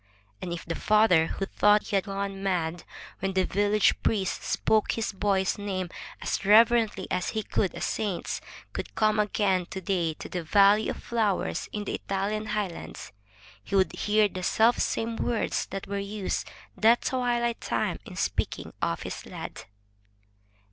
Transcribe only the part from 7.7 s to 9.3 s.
a saint's, could come